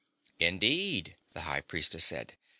[0.39, 2.33] "Indeed," the High Priestess said.